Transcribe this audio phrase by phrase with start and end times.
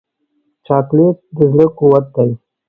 [0.65, 2.31] چاکلېټ د زړه قوت دی.